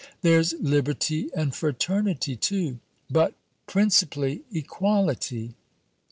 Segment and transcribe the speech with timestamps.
[0.23, 2.79] "There's liberty and fraternity, too."
[3.11, 3.35] "But
[3.67, 5.53] principally equality!"